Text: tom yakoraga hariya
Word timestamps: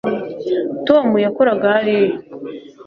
tom 0.87 1.07
yakoraga 1.25 1.65
hariya 1.75 2.15